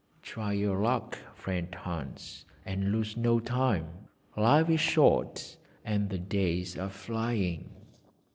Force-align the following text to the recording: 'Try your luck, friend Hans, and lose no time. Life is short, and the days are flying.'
'Try 0.23 0.53
your 0.53 0.81
luck, 0.81 1.19
friend 1.35 1.75
Hans, 1.75 2.45
and 2.65 2.91
lose 2.91 3.15
no 3.15 3.39
time. 3.39 4.07
Life 4.35 4.67
is 4.67 4.79
short, 4.81 5.57
and 5.85 6.09
the 6.09 6.17
days 6.17 6.75
are 6.75 6.89
flying.' 6.89 7.69